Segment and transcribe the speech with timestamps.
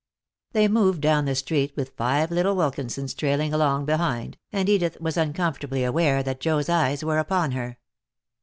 [0.53, 5.15] They moved down the street, with five little Wilkinsons trailing along behind, and Edith was
[5.15, 7.77] uncomfortably aware that Joe's eyes were upon her.